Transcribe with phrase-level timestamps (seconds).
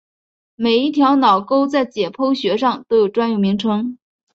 [0.55, 3.99] 每一条脑沟在解剖学上都有专有名称。